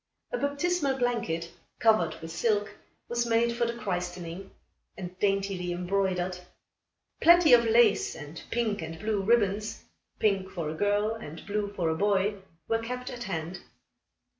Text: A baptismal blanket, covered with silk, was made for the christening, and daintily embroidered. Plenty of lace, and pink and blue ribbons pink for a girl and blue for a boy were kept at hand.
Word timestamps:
A 0.31 0.37
baptismal 0.39 0.97
blanket, 0.97 1.51
covered 1.77 2.15
with 2.23 2.31
silk, 2.31 2.73
was 3.07 3.27
made 3.27 3.55
for 3.55 3.67
the 3.67 3.75
christening, 3.77 4.49
and 4.97 5.15
daintily 5.19 5.71
embroidered. 5.71 6.39
Plenty 7.21 7.53
of 7.53 7.65
lace, 7.65 8.15
and 8.15 8.41
pink 8.49 8.81
and 8.81 8.97
blue 8.97 9.21
ribbons 9.21 9.83
pink 10.17 10.49
for 10.49 10.69
a 10.71 10.73
girl 10.73 11.13
and 11.13 11.45
blue 11.45 11.71
for 11.75 11.87
a 11.89 11.95
boy 11.95 12.37
were 12.67 12.79
kept 12.79 13.11
at 13.11 13.25
hand. 13.25 13.59